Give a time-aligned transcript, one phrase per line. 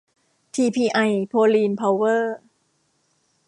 [0.53, 2.35] ทีพีไอ โพลีน เพาเวอร์